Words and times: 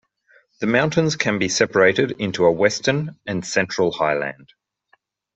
The 0.61 0.65
mountains 0.65 1.15
can 1.15 1.37
be 1.37 1.47
separated 1.47 2.13
into 2.17 2.45
a 2.45 2.51
western 2.51 3.19
and 3.27 3.45
central 3.45 3.91
highland. 3.91 4.51